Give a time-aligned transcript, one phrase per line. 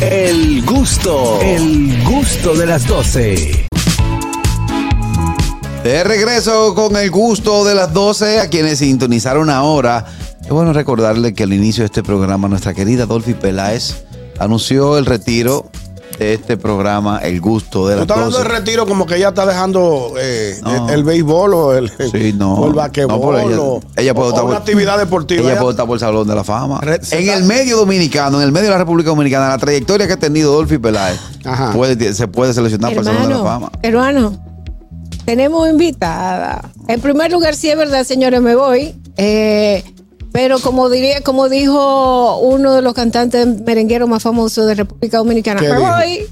[0.00, 3.68] El gusto, el gusto de las 12.
[5.84, 10.04] De regreso con el gusto de las 12 a quienes sintonizaron ahora.
[10.42, 14.04] Es bueno recordarle que al inicio de este programa nuestra querida Dolphy Peláez
[14.40, 15.70] anunció el retiro
[16.18, 18.48] de este programa, El Gusto de Tú las estás hablando 12.
[18.48, 20.88] de retiro como que ella está dejando eh, No.
[20.88, 22.54] el, el béisbol o el, Sí, no.
[22.54, 25.42] o el basquetbol No, ella, o, ella puede o estar una por- actividad deportiva.
[25.42, 26.80] Ella Ella- puede estar por el Salón de la Fama.
[26.80, 30.12] Re- En el medio dominicano, en el medio de la República Dominicana, la trayectoria que
[30.12, 31.72] ha tenido Dolphy Peláez Ajá.
[31.72, 33.72] puede- se puede seleccionar para el Salón de la Fama.
[33.82, 34.38] hermano,
[35.24, 36.70] tenemos invitada.
[36.88, 38.94] En primer lugar, sí es verdad, señores, me voy.
[39.16, 39.82] Eh,
[40.34, 45.62] pero como diría, como dijo uno de los cantantes merengueros más famosos de República Dominicana,
[45.78, 46.26] voy.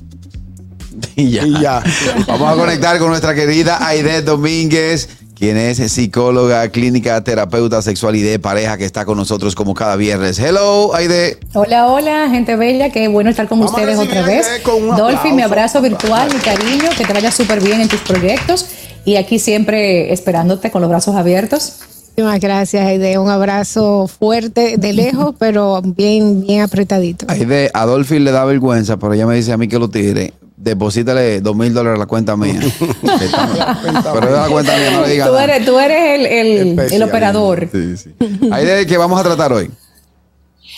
[1.14, 1.46] Y ya.
[1.46, 1.84] Y ya.
[2.26, 8.22] Vamos a conectar con nuestra querida Aide Domínguez, quien es psicóloga, clínica, terapeuta sexual y
[8.22, 10.36] de pareja, que está con nosotros como cada viernes.
[10.40, 11.38] Hello, Aide.
[11.54, 14.48] Hola, hola, gente bella, qué bueno estar con Vamos ustedes otra vez.
[14.96, 18.66] Dolphy, mi abrazo virtual, mi cariño, que te vaya súper bien en tus proyectos
[19.04, 21.78] y aquí siempre esperándote con los brazos abiertos.
[22.16, 23.16] Muchísimas gracias, Aide.
[23.18, 27.24] Un abrazo fuerte de lejos, pero bien, bien apretadito.
[27.28, 30.34] Aide, a Dolphy le da vergüenza, pero ella me dice a mí que lo tire.
[30.56, 32.60] Deposítale dos mil dólares a la cuenta mía.
[33.02, 35.44] pero es la cuenta mía, no le diga Tú nada.
[35.44, 37.68] eres, tú eres el, el- el operador.
[37.72, 38.10] Sí, sí.
[38.52, 39.70] Aide, ¿de qué vamos a tratar hoy?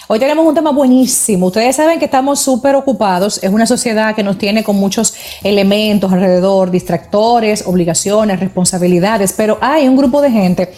[0.07, 1.47] Hoy tenemos un tema buenísimo.
[1.47, 3.43] Ustedes saben que estamos súper ocupados.
[3.43, 9.89] Es una sociedad que nos tiene con muchos elementos alrededor, distractores, obligaciones, responsabilidades, pero hay
[9.89, 10.73] un grupo de gente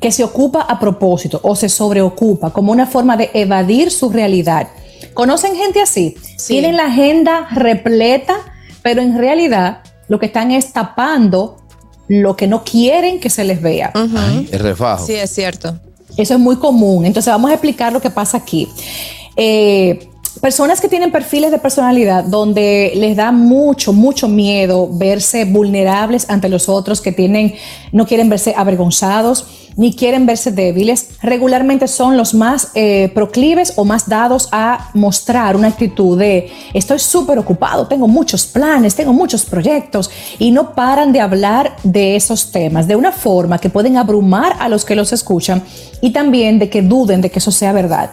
[0.00, 4.68] que se ocupa a propósito o se sobreocupa como una forma de evadir su realidad.
[5.14, 6.16] ¿Conocen gente así?
[6.46, 8.36] Tienen la agenda repleta,
[8.82, 11.56] pero en realidad lo que están es tapando
[12.08, 13.92] lo que no quieren que se les vea.
[13.94, 15.06] El refajo.
[15.06, 15.78] Sí, es cierto.
[16.16, 17.04] Eso es muy común.
[17.04, 18.68] Entonces vamos a explicar lo que pasa aquí.
[19.36, 20.08] Eh,
[20.40, 26.48] personas que tienen perfiles de personalidad donde les da mucho, mucho miedo verse vulnerables ante
[26.48, 27.54] los otros, que tienen,
[27.92, 33.84] no quieren verse avergonzados, ni quieren verse débiles, regularmente son los más eh, proclives o
[33.84, 39.46] más dados a mostrar una actitud de estoy súper ocupado, tengo muchos planes, tengo muchos
[39.46, 44.56] proyectos y no paran de hablar de esos temas de una forma que pueden abrumar
[44.58, 45.62] a los que los escuchan
[46.00, 48.10] y también de que duden de que eso sea verdad.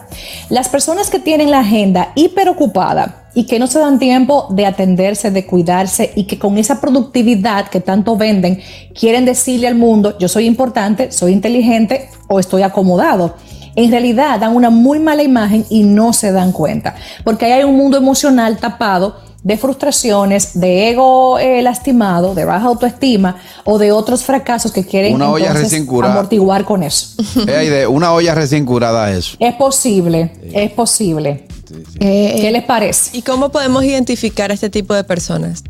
[0.48, 5.30] Las personas que tienen la agenda hiperocupada y que no se dan tiempo de atenderse,
[5.30, 8.62] de cuidarse y que con esa productividad que tanto venden
[8.98, 13.34] quieren decirle al mundo, yo soy importante, soy inteligente o estoy acomodado.
[13.74, 17.64] En realidad dan una muy mala imagen y no se dan cuenta, porque ahí hay
[17.64, 23.92] un mundo emocional tapado de frustraciones, de ego eh, lastimado, de baja autoestima o de
[23.92, 26.14] otros fracasos que quieren Una olla entonces recién curada.
[26.14, 27.22] amortiguar con eso.
[27.46, 29.36] Eh, una olla recién curada eso.
[29.38, 31.45] es posible, es posible.
[32.00, 33.16] Eh, ¿Qué les parece?
[33.16, 35.64] ¿Y cómo podemos identificar a este tipo de personas?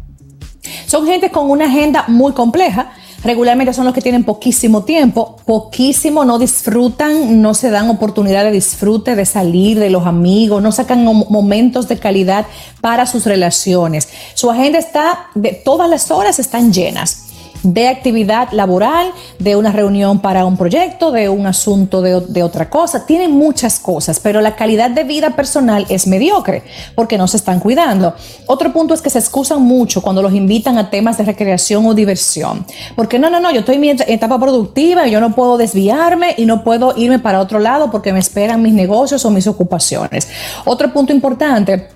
[0.87, 2.93] Son gente con una agenda muy compleja.
[3.25, 8.53] Regularmente son los que tienen poquísimo tiempo, poquísimo, no disfrutan, no se dan oportunidad de
[8.53, 12.47] disfrute, de salir, de los amigos, no sacan mo- momentos de calidad
[12.81, 14.09] para sus relaciones.
[14.34, 17.25] Su agenda está, de todas las horas están llenas
[17.72, 23.06] de actividad laboral, de una reunión para un proyecto, de un asunto de, otra cosa.
[23.06, 26.62] Tienen muchas cosas, pero la calidad de vida personal es mediocre
[26.94, 28.15] porque no se están cuidando.
[28.47, 31.94] Otro punto es que se excusan mucho cuando los invitan a temas de recreación o
[31.94, 32.65] diversión.
[32.94, 36.34] Porque no, no, no, yo estoy en mi et- etapa productiva yo no puedo desviarme
[36.37, 40.28] y no puedo irme para otro lado porque me esperan mis negocios o mis ocupaciones.
[40.65, 41.88] Otro punto importante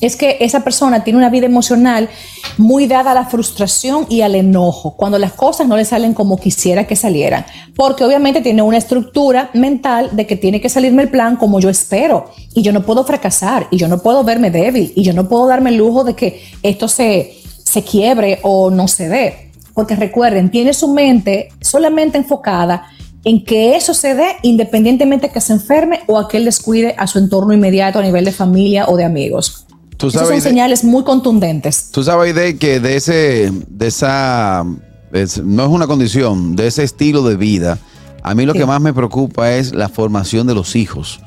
[0.00, 2.08] es que esa persona tiene una vida emocional
[2.58, 6.38] muy dada a la frustración y al enojo, cuando las cosas no le salen como
[6.38, 7.44] quisiera que salieran,
[7.76, 11.68] porque obviamente tiene una estructura mental de que tiene que salirme el plan como yo
[11.68, 15.28] espero, y yo no puedo fracasar, y yo no puedo verme débil, y yo no
[15.28, 17.34] puedo darme el lujo de que esto se,
[17.64, 22.86] se quiebre o no se dé, porque recuerden, tiene su mente solamente enfocada
[23.24, 27.06] en que eso se dé independientemente que se enferme o a que él descuide a
[27.06, 29.66] su entorno inmediato a nivel de familia o de amigos.
[30.00, 31.90] Tú Esas son señales muy contundentes.
[31.92, 34.64] Tú sabes de que de ese, de esa,
[35.12, 37.78] es- no es una condición, de ese estilo de vida,
[38.22, 38.60] a mí lo Sí.
[38.60, 41.20] que más me preocupa es la formación de los hijos.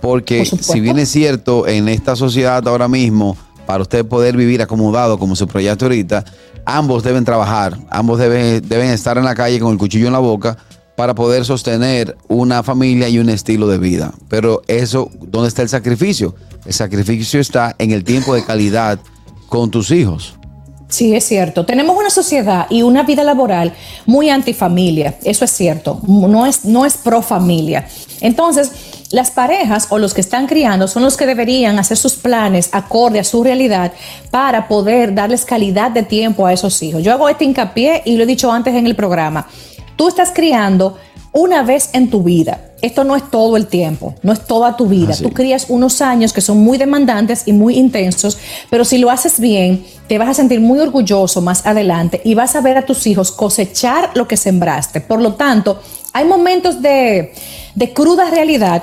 [0.00, 3.36] Porque Por si bien es cierto, en esta sociedad ahora mismo,
[3.66, 6.24] para usted poder vivir acomodado como se proyecta ahorita,
[6.64, 10.18] ambos deben trabajar, ambos deben, deben estar en la calle con el cuchillo en la
[10.18, 10.56] boca
[10.96, 14.12] para poder sostener una familia y un estilo de vida.
[14.28, 16.34] Pero eso, ¿dónde está el sacrificio?
[16.64, 18.98] El sacrificio está en el tiempo de calidad
[19.48, 20.34] con tus hijos.
[20.88, 21.64] Sí, es cierto.
[21.64, 23.72] Tenemos una sociedad y una vida laboral
[24.04, 25.16] muy antifamilia.
[25.24, 26.00] Eso es cierto.
[26.06, 27.88] No es, no es pro familia.
[28.20, 28.70] Entonces,
[29.10, 33.18] las parejas o los que están criando son los que deberían hacer sus planes acorde
[33.20, 33.92] a su realidad
[34.30, 37.02] para poder darles calidad de tiempo a esos hijos.
[37.02, 39.46] Yo hago este hincapié y lo he dicho antes en el programa.
[39.96, 40.98] Tú estás criando
[41.32, 42.60] una vez en tu vida.
[42.82, 45.12] Esto no es todo el tiempo, no es toda tu vida.
[45.12, 45.22] Así.
[45.22, 48.38] Tú crías unos años que son muy demandantes y muy intensos,
[48.70, 52.56] pero si lo haces bien, te vas a sentir muy orgulloso más adelante y vas
[52.56, 55.00] a ver a tus hijos cosechar lo que sembraste.
[55.00, 55.80] Por lo tanto,
[56.12, 57.32] hay momentos de,
[57.74, 58.82] de cruda realidad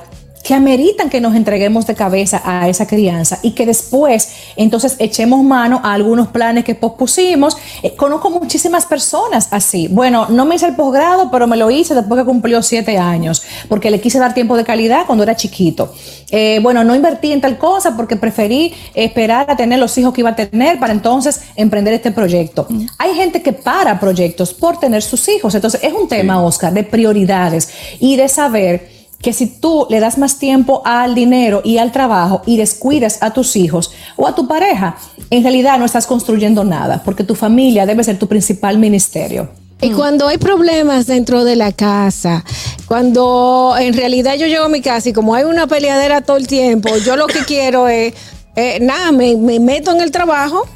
[0.49, 5.43] que ameritan que nos entreguemos de cabeza a esa crianza y que después entonces echemos
[5.43, 7.55] mano a algunos planes que pospusimos.
[7.83, 9.87] Eh, conozco muchísimas personas así.
[9.89, 13.43] Bueno, no me hice el posgrado, pero me lo hice después que cumplió siete años,
[13.67, 15.93] porque le quise dar tiempo de calidad cuando era chiquito.
[16.31, 20.21] Eh, bueno, no invertí en tal cosa porque preferí esperar a tener los hijos que
[20.21, 22.67] iba a tener para entonces emprender este proyecto.
[22.97, 25.53] Hay gente que para proyectos por tener sus hijos.
[25.53, 27.69] Entonces es un tema, Oscar, de prioridades
[27.99, 32.41] y de saber que si tú le das más tiempo al dinero y al trabajo
[32.45, 34.97] y descuidas a tus hijos o a tu pareja,
[35.29, 39.49] en realidad no estás construyendo nada, porque tu familia debe ser tu principal ministerio.
[39.81, 42.43] Y cuando hay problemas dentro de la casa,
[42.85, 46.47] cuando en realidad yo llego a mi casa y como hay una peleadera todo el
[46.47, 48.13] tiempo, yo lo que quiero es,
[48.57, 50.67] eh, nada, me, me meto en el trabajo,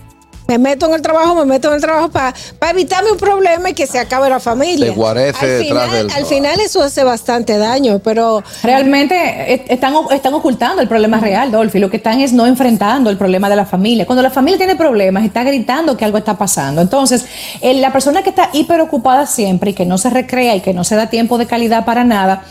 [0.47, 2.33] me meto en el trabajo, me meto en el trabajo para
[2.71, 4.87] evitarme un problema y que se acabe la familia.
[4.87, 9.93] Te guarece al detrás final, del al final eso hace bastante daño, pero Realmente están,
[10.11, 11.79] están ocultando el problema real, Dolphy.
[11.79, 14.05] Lo que están es no enfrentando el problema de la familia.
[14.05, 16.81] Cuando la familia tiene problemas, está gritando que algo está pasando.
[16.81, 17.25] Entonces,
[17.61, 20.83] eh, la persona que está hiperocupada siempre y que no se recrea y que no
[20.83, 22.43] se da tiempo de calidad para nada,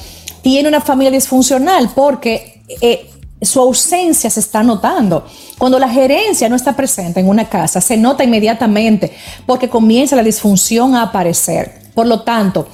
[0.43, 3.12] tiene una familia disfuncional porque eh,
[3.43, 5.27] su ausencia se está notando.
[5.59, 9.13] Cuando la gerencia no está presente en una casa, se nota inmediatamente
[9.47, 11.83] porque comienza la disfunción a aparecer.
[11.95, 12.67] Por lo tanto,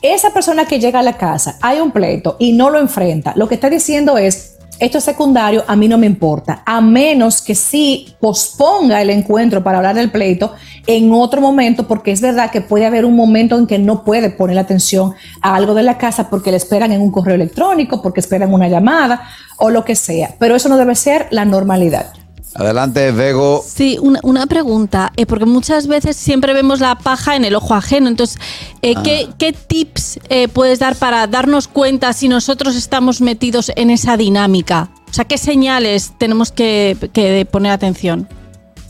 [0.00, 3.48] esa persona que llega a la casa, hay un pleito y no lo enfrenta, lo
[3.48, 7.54] que está diciendo es, esto es secundario, a mí no me importa, a menos que
[7.54, 10.52] sí posponga el encuentro para hablar del pleito
[10.86, 14.30] en otro momento, porque es verdad que puede haber un momento en que no puede
[14.30, 18.20] poner atención a algo de la casa porque le esperan en un correo electrónico, porque
[18.20, 19.22] esperan una llamada
[19.58, 22.21] o lo que sea, pero eso no debe ser la normalidad.
[22.54, 23.64] Adelante, Vego.
[23.66, 27.74] Sí, una, una pregunta, eh, porque muchas veces siempre vemos la paja en el ojo
[27.74, 28.08] ajeno.
[28.08, 28.38] Entonces,
[28.82, 33.90] eh, ¿qué, qué tips eh, puedes dar para darnos cuenta si nosotros estamos metidos en
[33.90, 34.90] esa dinámica?
[35.10, 38.28] O sea, ¿qué señales tenemos que, que poner atención?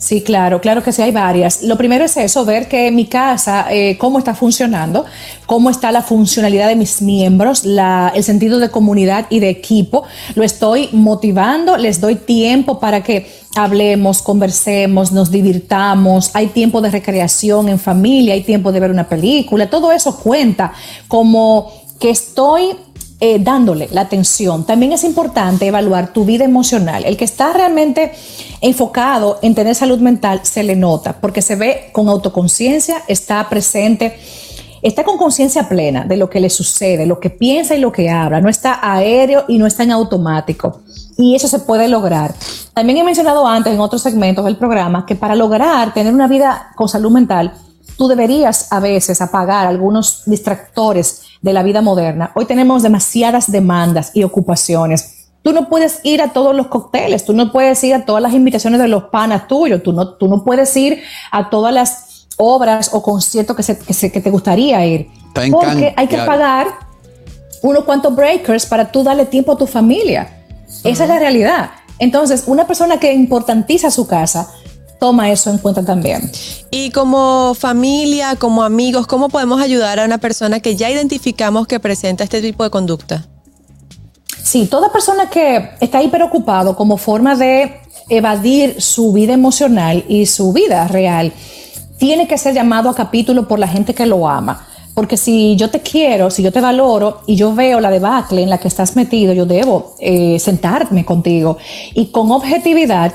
[0.03, 1.63] Sí, claro, claro que sí, hay varias.
[1.63, 5.05] Lo primero es eso, ver que mi casa, eh, cómo está funcionando,
[5.45, 10.03] cómo está la funcionalidad de mis miembros, la- el sentido de comunidad y de equipo.
[10.35, 16.89] Lo estoy motivando, les doy tiempo para que hablemos, conversemos, nos divirtamos, hay tiempo de
[16.91, 20.73] recreación en familia, hay tiempo de ver una película, todo eso cuenta
[21.07, 22.75] como que estoy
[23.25, 24.65] eh, dándole la atención.
[24.65, 27.05] También es importante evaluar tu vida emocional.
[27.05, 28.11] El que está realmente
[28.59, 34.17] enfocado en tener salud mental se le nota porque se ve con autoconciencia, está presente,
[34.81, 38.09] está con conciencia plena de lo que le sucede, lo que piensa y lo que
[38.09, 38.41] habla.
[38.41, 40.81] No está aéreo y no está en automático.
[41.17, 42.35] Y eso se puede lograr.
[42.73, 46.73] También he mencionado antes en otros segmentos del programa que para lograr tener una vida
[46.75, 47.53] con salud mental,
[48.03, 52.31] tú deberías a veces apagar algunos distractores de la vida moderna.
[52.35, 55.29] Hoy tenemos demasiadas demandas y ocupaciones.
[55.41, 58.33] Tú no puedes ir a todos los cócteles, tú no puedes ir a todas las
[58.33, 62.89] invitaciones de los panas tuyos, tú no, tú no puedes ir a todas las obras
[62.93, 65.07] o conciertos que, se- que, se- que te gustaría ir.
[65.51, 66.67] Porque hay que pagar
[67.61, 70.43] unos cuantos breakers para tú darle tiempo a tu familia.
[70.83, 71.69] Esa es la realidad.
[71.99, 74.49] Entonces, una persona que importantiza su casa,
[75.03, 76.31] toma eso en cuenta también.
[76.71, 81.77] Y como familia, como amigos, ¿cómo podemos ayudar a una persona que ya identificamos que
[81.81, 83.25] presenta este tipo de conducta?
[84.41, 90.53] Sí, toda persona que está hiperocupado como forma de evadir su vida emocional y su
[90.53, 91.33] vida real,
[91.97, 94.65] tiene que ser llamado a capítulo por la gente que lo ama.
[94.93, 98.49] Porque si yo te quiero, si yo te valoro y yo veo la debacle en
[98.49, 101.57] la que estás metido, yo debo eh, sentarme contigo
[101.93, 103.11] y con objetividad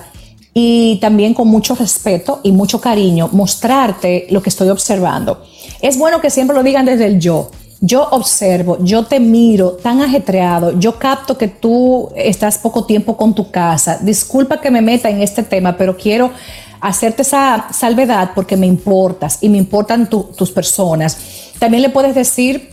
[0.60, 5.42] y también con mucho respeto y mucho cariño mostrarte lo que estoy observando.
[5.80, 7.50] Es bueno que siempre lo digan desde el yo.
[7.80, 13.34] Yo observo, yo te miro tan ajetreado, yo capto que tú estás poco tiempo con
[13.36, 13.98] tu casa.
[14.02, 16.32] Disculpa que me meta en este tema, pero quiero
[16.80, 21.16] hacerte esa salvedad porque me importas y me importan tu- tus personas.
[21.60, 22.70] También le puedes decir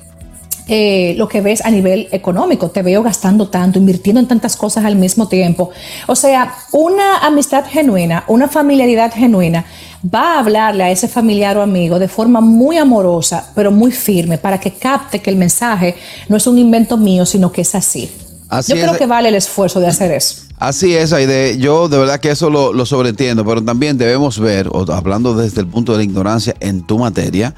[0.68, 2.70] eh, lo que ves a nivel económico.
[2.70, 5.70] Te veo gastando tanto, invirtiendo en tantas cosas al mismo tiempo.
[6.08, 9.66] O sea, una amistad genuina, una familiaridad genuina
[10.04, 14.38] va a hablarle a ese familiar o amigo de forma muy amorosa, pero muy firme,
[14.38, 15.96] para que capte que el mensaje
[16.30, 18.12] no es un invento mío, sino que es así.
[18.50, 18.98] Así Yo creo es.
[18.98, 20.44] que vale el esfuerzo de hacer eso.
[20.58, 21.58] Así es, Aide.
[21.58, 25.62] Yo de verdad que eso lo, lo sobreentiendo, pero también debemos ver, o hablando desde
[25.62, 27.56] el punto de la ignorancia en tu materia,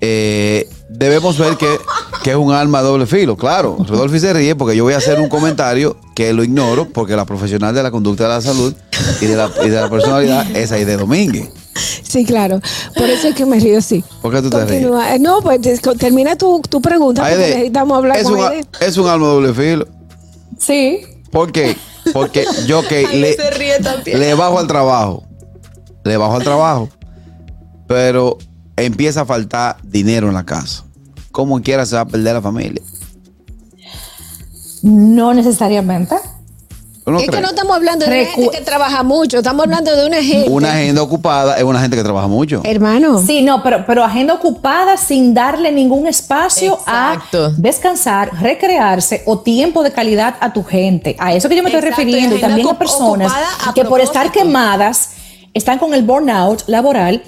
[0.00, 1.68] eh, debemos ver que,
[2.22, 3.36] que es un alma a doble filo.
[3.36, 7.16] Claro, Rodolfo se ríe porque yo voy a hacer un comentario que lo ignoro porque
[7.16, 8.74] la profesional de la conducta de la salud
[9.20, 11.48] y de la, y de la personalidad es Aide Domínguez.
[12.02, 12.60] Sí, claro.
[12.96, 14.04] Por eso es que me río así.
[14.20, 14.84] ¿Por qué tú te ríes?
[14.84, 15.60] Eh, No, pues
[15.98, 18.66] termina tu, tu pregunta porque Aide, necesitamos hablar es, con un, Aide.
[18.80, 19.86] es un alma a doble filo.
[20.58, 21.00] Sí.
[21.30, 21.76] ¿Por qué?
[22.12, 24.18] Porque yo que le, se ríe también.
[24.18, 25.22] le bajo al trabajo,
[26.04, 26.88] le bajo al trabajo,
[27.86, 28.36] pero
[28.76, 30.84] empieza a faltar dinero en la casa.
[31.30, 32.82] Como quiera se va a perder la familia.
[34.82, 36.16] No necesariamente.
[37.04, 39.94] ¿Tú no es que no estamos hablando de una gente que trabaja mucho, estamos hablando
[39.96, 40.50] de una gente.
[40.50, 42.60] Una agenda ocupada es una gente que trabaja mucho.
[42.62, 43.22] Hermano.
[43.24, 47.46] Sí, no, pero, pero agenda ocupada sin darle ningún espacio Exacto.
[47.46, 51.16] a descansar, recrearse o tiempo de calidad a tu gente.
[51.18, 52.36] A eso que yo me estoy Exacto, refiriendo.
[52.36, 53.32] Y también a personas
[53.66, 55.12] a que por estar quemadas
[55.54, 57.22] están con el burnout laboral.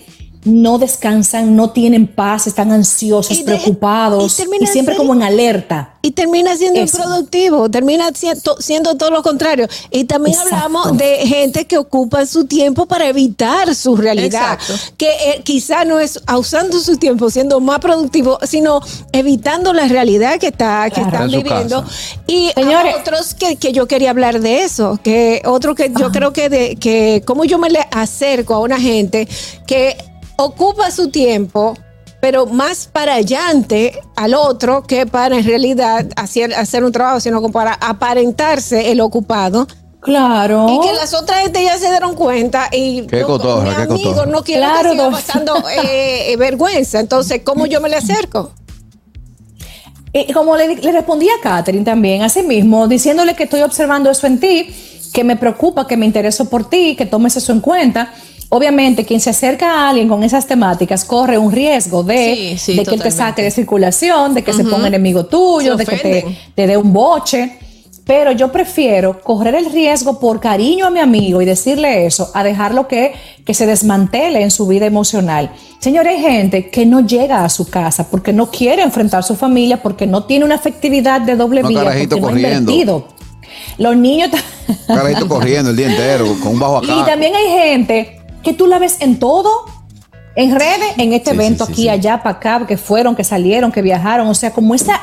[0.45, 5.15] No descansan, no tienen paz, están ansiosos, Y de- preocupados y y, siempre ser- como
[5.15, 5.91] en alerta.
[6.03, 6.97] Y termina siendo Eso.
[6.99, 9.69] improductivo, termina siendo, siendo todo lo contrario.
[9.93, 10.57] Y también Exacto.
[10.57, 14.55] hablamos de gente que ocupa su tiempo para evitar su realidad.
[14.61, 14.75] Exacto.
[14.97, 18.81] Que eh, quizá no es usando su tiempo siendo más productivo, sino
[19.13, 21.09] evitando la realidad que, está, que Claro.
[21.11, 21.83] están viviendo.
[21.83, 21.95] casa.
[22.27, 22.97] Y Señores.
[23.01, 26.75] otros que, que yo quería hablar de eso, que otro que yo creo que de
[26.75, 29.29] que cómo yo me le acerco a una gente
[29.69, 29.97] que
[30.37, 31.75] ocupa su tiempo
[32.21, 37.41] pero más para allante al otro que para en realidad hacer, hacer un trabajo, sino
[37.43, 39.67] como para aparentarse el ocupado.
[40.01, 40.69] Claro.
[40.69, 43.83] Y que las otras gente ya se dieron cuenta y Qué no- cotorra, mi qué
[43.83, 44.31] amigo cotorra.
[44.31, 47.01] no quiere Claro, que siga pasando eh, eh, vergüenza.
[47.01, 48.53] Entonces, ¿cómo yo me le acerco?
[50.13, 54.29] Y como le, le respondí a Catherine también, así mismo, diciéndole que estoy observando eso
[54.29, 54.73] en ti,
[55.13, 58.13] que me preocupa, que me intereso por ti, que tomes eso en cuenta.
[58.55, 62.77] Obviamente, quien se acerca a alguien con esas temáticas corre un riesgo de, Sí, sí,
[62.77, 66.37] de que él te saque de circulación, de que se ponga enemigo tuyo, de que
[66.55, 67.57] te, dé un boche.
[68.05, 72.45] Pero yo prefiero correr el riesgo por cariño a mi amigo y decirle eso, a
[72.45, 73.15] dejarlo que,
[73.47, 75.51] que se desmantele en su vida emocional.
[75.79, 79.35] Señores, hay gente que no llega a su casa porque no quiere enfrentar a su
[79.35, 82.71] familia, porque no tiene una efectividad de doble Unos vía, porque no ha corriendo.
[82.71, 83.09] invertido.
[83.79, 84.29] Los niños...
[84.87, 86.97] Carajito corriendo el día entero con un bajo acá.
[87.03, 89.51] y también hay gente que tú la ves en todo,
[90.35, 91.89] en redes, en este Sí, evento, sí, sí, aquí, sí.
[91.89, 95.01] allá, para acá, que fueron, que salieron, que viajaron, o sea, como esa,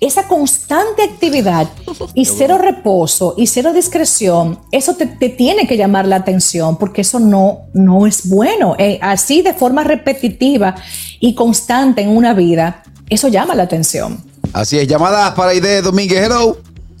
[0.00, 1.68] esa constante actividad
[2.14, 7.02] y cero reposo y cero discreción, eso te, te tiene que llamar la atención porque
[7.02, 8.74] eso no, no es bueno.
[8.78, 10.74] Eh, así de forma repetitiva
[11.20, 14.22] y constante en una vida, eso llama la atención.
[14.54, 16.22] Así es, llamadas para Aide Domínguez.
[16.24, 16.56] Hello.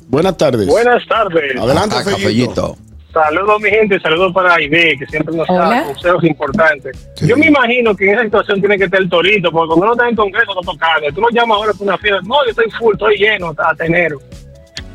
[0.08, 0.66] Buenas tardes.
[0.66, 1.56] Buenas tardes.
[1.58, 2.16] Adelante, Fellito.
[2.16, 2.76] cafellito.
[3.12, 3.98] Saludos, mi gente.
[4.00, 7.08] Saludos para Aide, que siempre nos da consejos importantes.
[7.14, 7.26] Sí.
[7.26, 9.92] Yo me imagino que en esa situación tiene que estar el torito, porque cuando uno
[9.92, 11.12] está en congreso, está tocando.
[11.12, 12.20] Tú nos llamas ahora para una fiesta.
[12.22, 14.20] No, yo estoy full, estoy lleno hasta enero.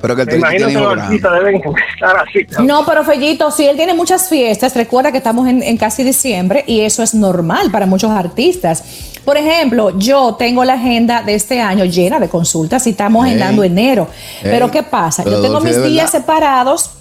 [0.01, 2.45] Pero que el imagino tiene que los artistas deben estar así.
[2.63, 6.63] No, pero Fellito, si él tiene muchas fiestas, recuerda que estamos en, en casi diciembre
[6.67, 9.11] y eso es normal para muchos artistas.
[9.25, 13.63] Por ejemplo, yo tengo la agenda de este año llena de consultas y estamos agendando
[13.63, 14.07] enero.
[14.43, 14.51] Ey.
[14.51, 15.23] Pero ¿qué pasa?
[15.23, 16.91] Pero yo tengo mis días separados,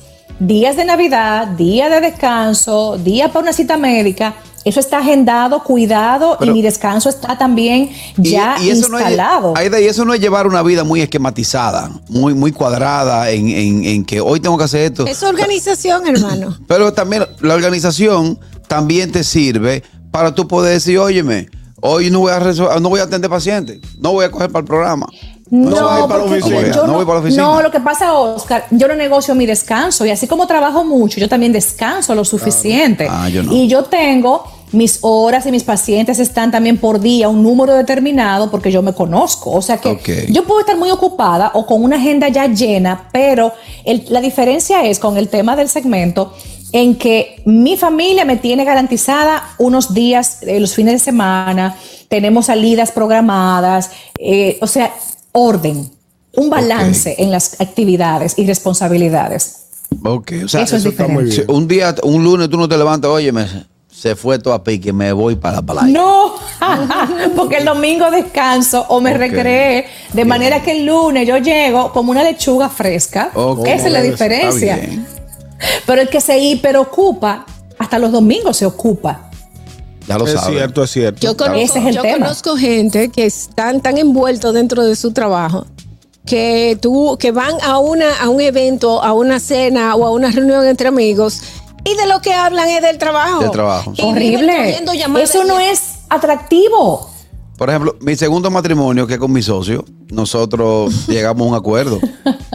[0.40, 4.34] días de Navidad, día de descanso, día para una cita médica.
[4.64, 9.52] Eso está agendado, cuidado Pero- y mi descanso está también ya eso no es- instalado.
[9.56, 13.84] Aida, y eso no es llevar una vida muy esquematizada, muy, muy cuadrada en, en-
[13.84, 15.06] en que hoy tengo que hacer esto.
[15.06, 16.56] Es organización, hermano.
[16.66, 21.48] Pero también la organización también te sirve para tú poder decir, óyeme,
[21.82, 22.38] hoy no voy a,
[22.80, 25.06] no voy a atender pacientes, no voy a coger para el programa.
[25.50, 26.74] No, No ir para la porque oficina.
[26.74, 27.42] yo No voy para la oficina.
[27.42, 31.20] No, lo que pasa, Oscar, yo no negocio mi descanso y así como trabajo mucho,
[31.20, 33.06] yo también descanso lo suficiente.
[33.10, 33.52] Ah, yo no.
[33.52, 38.50] Y yo tengo mis horas y mis pacientes están también por día, un número determinado,
[38.50, 39.50] porque yo me conozco.
[39.52, 43.52] O sea que yo puedo estar muy ocupada o con una agenda ya llena, pero
[43.84, 46.32] el- la diferencia es con el tema del segmento
[46.72, 51.76] en que mi familia me tiene garantizada unos días, eh, los fines de semana,
[52.08, 54.92] tenemos salidas programadas, eh, o sea,
[55.36, 55.90] orden,
[56.32, 59.56] un balance en las actividades y responsabilidades.
[60.04, 61.52] Ok, o sea, Eso es está muy diferente.
[61.52, 63.46] si un día, un lunes tú no te levantas, óyeme,
[63.92, 65.86] se fue todo a pique, me voy para la playa.
[65.88, 66.34] No,
[67.36, 72.12] porque el domingo descanso o me recreé, de manera que el lunes yo llego como
[72.12, 73.30] una lechuga fresca.
[73.66, 74.76] Esa es la diferencia.
[74.76, 75.06] bien.
[75.86, 77.44] Pero el que se hiperocupa,
[77.78, 79.30] hasta los domingos se ocupa.
[80.06, 80.56] Ya lo Es sabes.
[80.56, 81.20] cierto, es cierto.
[81.20, 82.18] Yo conozco, Ese es el yo tema.
[82.26, 85.66] conozco gente que están tan envueltos dentro de su trabajo
[86.26, 90.30] que tú que van a una a un evento, a una cena o a una
[90.30, 91.40] reunión entre amigos
[91.84, 93.40] y de lo que hablan es del trabajo.
[93.40, 93.92] Del trabajo.
[93.96, 94.78] Y Horrible.
[95.22, 97.10] Eso no es atractivo.
[97.56, 102.00] Por ejemplo, mi segundo matrimonio, que es con mi socio, nosotros llegamos a un acuerdo.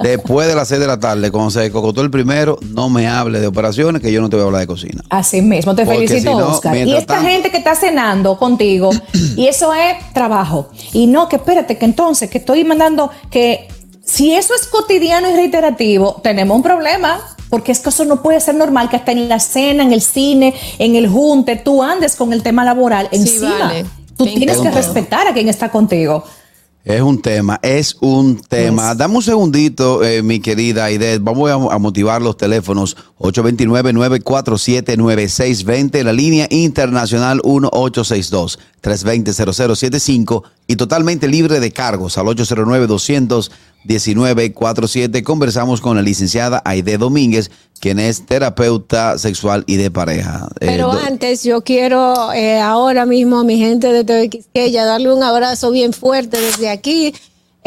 [0.01, 3.39] Después de las 6 de la tarde, cuando se cocotó el primero, no me hable
[3.39, 5.01] de operaciones, que yo no te voy a hablar de cocina.
[5.09, 6.75] Así mismo, te Porque felicito, si no, Oscar.
[6.75, 8.89] Y esta tanto- gente que está cenando contigo,
[9.35, 10.69] y eso es trabajo.
[10.93, 13.67] Y no, que espérate, que entonces, que estoy mandando que
[14.03, 17.19] si eso es cotidiano y reiterativo, tenemos un problema.
[17.49, 20.01] Porque es que eso no puede ser normal que hasta en la cena, en el
[20.03, 23.57] cine, en el junte, tú andes con el tema laboral encima.
[23.57, 23.85] vale.
[24.19, 26.25] Tú Qué tienes que respetar a quien está contigo.
[26.83, 28.93] Es un tema, es un tema.
[28.93, 31.19] Dame un segundito, eh, mi querida Aide.
[31.19, 37.39] Vamos a, a motivar los teléfonos 829-947-9620, la línea internacional
[38.81, 45.23] 1862-320-0075 y totalmente libre de cargos al 809-219-47.
[45.23, 50.47] Conversamos con la licenciada Aide Domínguez, quien es terapeuta sexual y de pareja.
[50.59, 55.13] Eh, Pero antes yo quiero eh, ahora mismo a mi gente de TV Quisqueya darle
[55.13, 57.13] un abrazo bien fuerte desde aquí.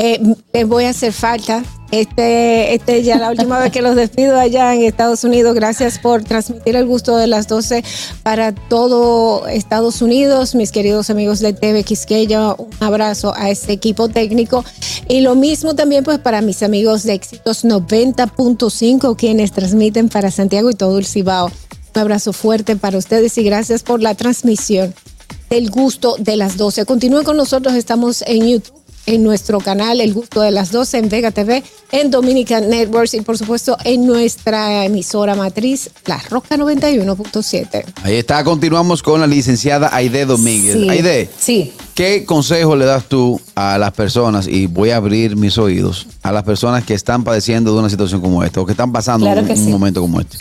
[0.04, 0.20] Eh,
[0.52, 1.62] les voy a hacer falta.
[1.92, 5.54] Este, este ya la última vez que los despido allá en Estados Unidos.
[5.54, 7.84] Gracias por transmitir el gusto de las 12
[8.24, 10.56] para todo Estados Unidos.
[10.56, 14.64] Mis queridos amigos de TV Quisqueya, un abrazo a este equipo técnico.
[15.06, 20.68] Y lo mismo también pues para mis amigos de Éxitos 90.5, quienes transmiten para Santiago
[20.68, 21.46] y todo el Cibao.
[21.94, 24.92] Un abrazo fuerte para ustedes y gracias por la transmisión
[25.48, 26.86] del gusto de las 12.
[26.86, 31.08] Continúen con nosotros, estamos en YouTube, en nuestro canal El Gusto de las 12, en
[31.08, 37.84] Vega TV, en Dominican Networks y por supuesto en nuestra emisora matriz, La Roca 91.7.
[38.02, 40.74] Ahí está, continuamos con la licenciada Aide Domínguez.
[40.74, 40.88] Sí.
[40.88, 41.72] Aide, Sí.
[41.94, 46.32] ¿Qué consejo le das tú a las personas, y voy a abrir mis oídos, a
[46.32, 49.42] las personas que están padeciendo de una situación como esta o que están pasando Claro
[49.42, 49.70] un, que un sí.
[49.70, 50.38] momento como este?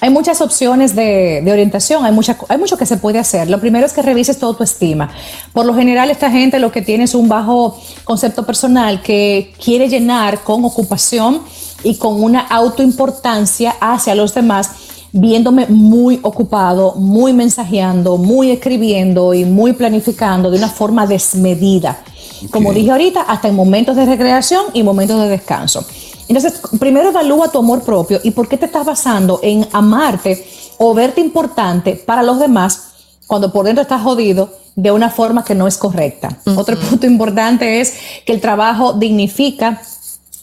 [0.00, 3.50] Hay muchas opciones de, de orientación, hay, mucho que se puede hacer.
[3.50, 5.10] Lo primero es que revises tu autoestima.
[5.52, 9.88] Por lo general, esta gente lo que tiene es un bajo concepto personal que quiere
[9.88, 11.40] llenar con ocupación
[11.82, 14.70] y con una autoimportancia hacia los demás,
[15.10, 22.04] viéndome muy ocupado, muy mensajeando, muy escribiendo y muy planificando de una forma desmedida.
[22.52, 25.84] Como dije ahorita, hasta en momentos de recreación y momentos de descanso.
[26.28, 30.46] Entonces, primero evalúa tu amor propio y por qué te estás basando en amarte
[30.78, 32.82] o verte importante para los demás
[33.26, 36.38] cuando por dentro estás jodido de una forma que no es correcta.
[36.56, 39.82] Otro punto importante es que el trabajo dignifica,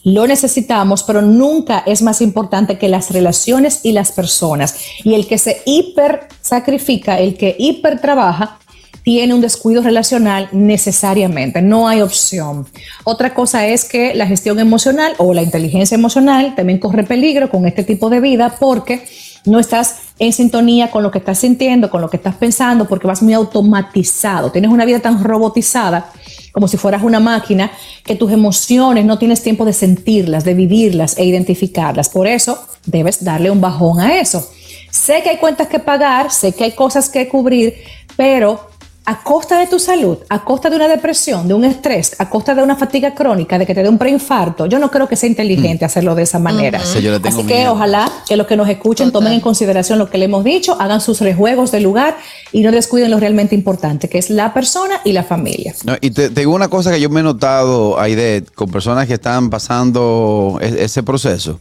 [0.04, 4.76] lo necesitamos, pero nunca es más importante que las relaciones y las personas.
[5.02, 8.60] Y el que se hiper sacrifica, el que hiper trabaja,
[9.06, 12.66] tiene un descuido relacional necesariamente, no hay opción.
[13.04, 17.66] Otra cosa es que la gestión emocional o la inteligencia emocional también corre peligro con
[17.66, 19.04] este tipo de vida porque
[19.44, 23.06] no estás en sintonía con lo que estás sintiendo, con lo que estás pensando, porque
[23.06, 26.10] vas muy automatizado, tienes una vida tan robotizada
[26.50, 27.70] como si fueras una máquina,
[28.02, 32.08] que tus emociones no tienes tiempo de sentirlas, de vivirlas e identificarlas.
[32.08, 34.50] Por eso debes darle un bajón a eso.
[34.90, 37.74] Sé que hay cuentas que pagar, sé que hay cosas que cubrir,
[38.16, 38.74] pero
[39.06, 42.56] a costa de tu salud, a costa de una depresión, de un estrés, a costa
[42.56, 45.28] de una fatiga crónica, de que te dé un preinfarto, yo no creo que sea
[45.28, 46.80] inteligente hacerlo de esa manera.
[46.80, 50.42] Así que ojalá que los que nos escuchen tomen en consideración lo que le hemos
[50.42, 52.16] dicho, hagan sus rejuegos del lugar
[52.50, 55.72] y no descuiden lo realmente importante, que es la persona y la familia.
[55.84, 59.06] No, y te, te digo una cosa que yo me he notado, Aide, con personas
[59.06, 61.60] que están pasando e- ese proceso,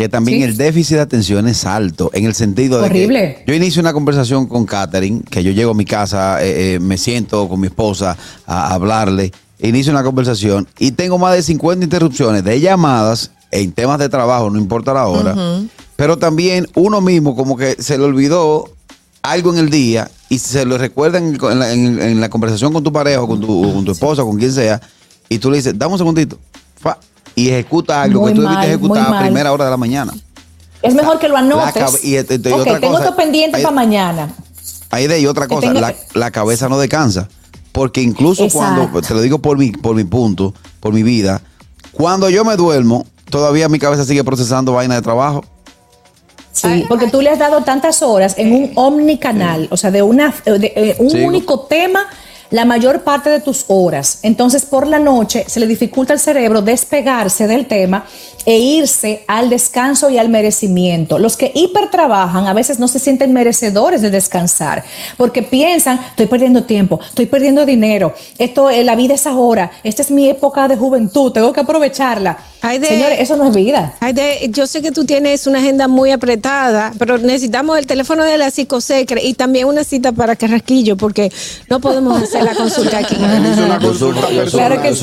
[0.00, 0.44] que también Sí.
[0.44, 3.42] el déficit de atención es alto, en el sentido de Horrible.
[3.44, 6.78] que yo inicio una conversación con Katherine, que yo llego a mi casa, eh, eh,
[6.80, 11.84] me siento con mi esposa a hablarle, inicio una conversación y tengo más de 50
[11.84, 15.36] interrupciones de llamadas en temas de trabajo, no importa la hora,
[15.96, 18.70] pero también uno mismo como que se le olvidó
[19.20, 22.82] algo en el día y se lo recuerda en, la, en- en la conversación con
[22.82, 24.80] tu pareja o con tu, con tu esposa con quien sea
[25.28, 26.38] y tú le dices, dame un segundito
[26.80, 26.96] fa,
[27.42, 30.12] y ejecuta algo Muy que tú debiste ejecutar a primera hora de la mañana.
[30.82, 32.04] Es mejor que lo anotes.
[32.04, 34.28] y, este, y ok, otra tengo cosa, esto pendiente hay- para mañana.
[34.90, 37.28] Ahí de ahí otra cosa, la, la cabeza no descansa.
[37.72, 38.88] Porque incluso Exacto.
[38.90, 41.40] cuando, te lo digo por mi, por mi punto, por mi vida,
[41.92, 45.44] cuando yo me duermo, todavía mi cabeza sigue procesando vaina de trabajo.
[46.52, 50.34] Sí, porque tú le has dado tantas horas en un omnicanal, o sea, de una
[50.44, 51.20] de, eh, un Sí.
[51.22, 52.06] único tema
[52.50, 54.18] la mayor parte de tus horas.
[54.22, 58.04] Entonces, por la noche se le dificulta al cerebro despegarse del tema
[58.46, 61.18] e irse al descanso y al merecimiento.
[61.18, 64.84] Los que hipertrabajan a veces no se sienten merecedores de descansar
[65.16, 70.02] porque piensan, estoy perdiendo tiempo, estoy perdiendo dinero, esto, eh, la vida es ahora, esta
[70.02, 72.38] es mi época de juventud, tengo que aprovecharla.
[72.62, 73.94] Ay, de- Señores, eso no es vida.
[74.00, 78.22] Ay, de- yo sé que tú tienes una agenda muy apretada, pero necesitamos el teléfono
[78.24, 81.32] de la psicosecre y también una cita para Carrasquillo, porque
[81.70, 83.16] no podemos hacer la consulta aquí.
[83.64, 84.26] Una consulta.
[84.50, 85.00] Claro que sí.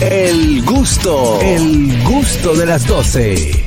[0.00, 3.62] El gusto, el gusto de las 12.